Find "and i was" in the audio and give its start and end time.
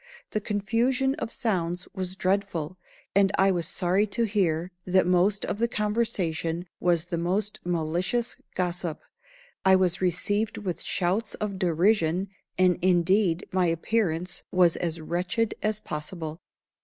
3.15-3.67